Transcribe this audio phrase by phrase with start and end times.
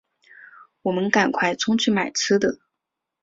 [0.81, 2.57] 我们赶快冲去买吃的